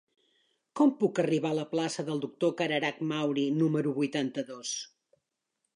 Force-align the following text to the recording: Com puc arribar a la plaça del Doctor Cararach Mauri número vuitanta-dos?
Com 0.79 0.93
puc 1.03 1.21
arribar 1.23 1.51
a 1.53 1.57
la 1.59 1.65
plaça 1.73 2.07
del 2.07 2.23
Doctor 2.25 2.55
Cararach 2.63 3.05
Mauri 3.13 3.45
número 3.61 3.95
vuitanta-dos? 4.01 4.75